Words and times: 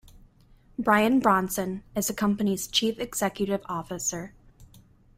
Brian 0.79 1.19
Bronson 1.19 1.83
is 1.95 2.07
the 2.07 2.13
company's 2.15 2.65
chief 2.65 2.97
executive 2.99 3.61
officer. 3.67 4.33